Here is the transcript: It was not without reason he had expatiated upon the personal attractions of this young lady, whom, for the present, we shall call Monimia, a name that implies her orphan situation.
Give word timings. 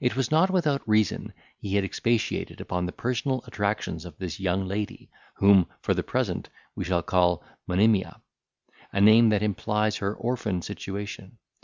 It 0.00 0.16
was 0.16 0.32
not 0.32 0.50
without 0.50 0.82
reason 0.88 1.32
he 1.56 1.76
had 1.76 1.84
expatiated 1.84 2.60
upon 2.60 2.84
the 2.84 2.90
personal 2.90 3.44
attractions 3.46 4.04
of 4.04 4.18
this 4.18 4.40
young 4.40 4.66
lady, 4.66 5.08
whom, 5.34 5.68
for 5.80 5.94
the 5.94 6.02
present, 6.02 6.48
we 6.74 6.82
shall 6.82 7.00
call 7.04 7.44
Monimia, 7.68 8.20
a 8.92 9.00
name 9.00 9.28
that 9.28 9.40
implies 9.44 9.98
her 9.98 10.16
orphan 10.16 10.62
situation. 10.62 11.38